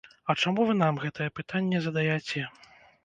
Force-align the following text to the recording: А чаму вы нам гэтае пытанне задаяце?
А 0.33 0.35
чаму 0.43 0.63
вы 0.69 0.75
нам 0.79 0.97
гэтае 1.03 1.27
пытанне 1.41 1.83
задаяце? 1.89 2.47